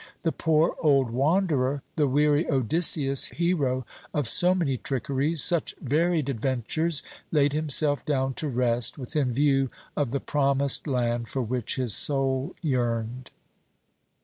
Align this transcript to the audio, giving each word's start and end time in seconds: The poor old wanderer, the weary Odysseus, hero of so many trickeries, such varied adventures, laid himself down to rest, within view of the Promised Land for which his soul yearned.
The 0.23 0.31
poor 0.31 0.75
old 0.81 1.11
wanderer, 1.11 1.83
the 1.95 2.07
weary 2.07 2.49
Odysseus, 2.49 3.25
hero 3.25 3.85
of 4.15 4.27
so 4.27 4.55
many 4.55 4.75
trickeries, 4.75 5.43
such 5.43 5.75
varied 5.79 6.27
adventures, 6.27 7.03
laid 7.31 7.53
himself 7.53 8.03
down 8.03 8.33
to 8.41 8.49
rest, 8.49 8.97
within 8.97 9.31
view 9.31 9.69
of 9.95 10.09
the 10.09 10.19
Promised 10.19 10.87
Land 10.87 11.27
for 11.29 11.43
which 11.43 11.75
his 11.75 11.93
soul 11.93 12.55
yearned. 12.63 13.29